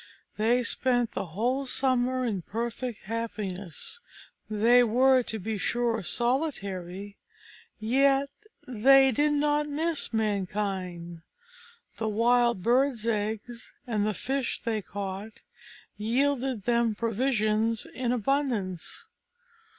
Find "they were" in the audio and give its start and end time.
4.49-5.21